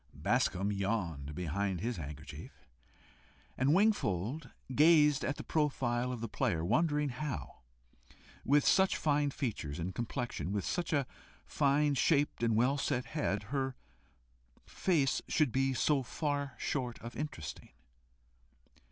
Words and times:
Bascombe 0.15 0.71
yawned 0.73 1.35
behind 1.35 1.79
his 1.79 1.97
handkerchief, 1.97 2.65
and 3.55 3.71
Wingfold 3.71 4.49
gazed 4.73 5.23
at 5.23 5.35
the 5.35 5.43
profile 5.43 6.11
of 6.11 6.21
the 6.21 6.27
player, 6.27 6.65
wondering 6.65 7.09
how, 7.09 7.59
with 8.43 8.65
such 8.65 8.97
fine 8.97 9.29
features 9.29 9.77
and 9.77 9.93
complexion, 9.93 10.51
with 10.53 10.65
such 10.65 10.91
a 10.91 11.05
fine 11.45 11.93
shaped 11.93 12.41
and 12.41 12.55
well 12.55 12.79
set 12.79 13.05
head? 13.05 13.43
her 13.53 13.75
face 14.65 15.21
should 15.27 15.51
be 15.51 15.71
so 15.71 16.01
far 16.01 16.55
short 16.57 16.97
of 17.01 17.15
interesting. 17.15 17.69